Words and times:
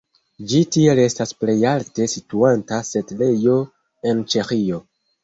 Ĝi 0.51 0.59
tiel 0.75 1.01
estas 1.01 1.33
plej 1.41 1.55
alte 1.71 2.07
situanta 2.13 2.79
setlejo 2.87 3.59
en 4.13 4.25
Ĉeĥio. 4.35 4.81